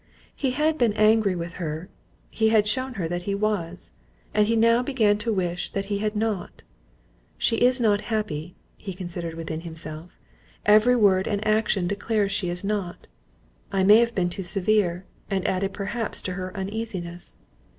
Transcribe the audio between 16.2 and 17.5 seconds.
to her uneasiness.